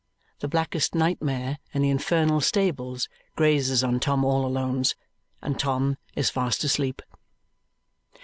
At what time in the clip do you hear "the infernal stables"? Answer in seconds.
1.83-3.07